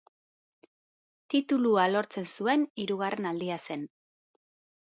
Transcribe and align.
Titulua 1.33 1.85
lortzen 1.91 2.27
zuen 2.39 2.65
hirugarren 2.85 3.31
aldia 3.33 3.59
zen. 3.69 3.89